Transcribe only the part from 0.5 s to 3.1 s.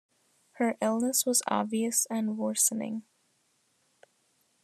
Her illness was obvious and worsening.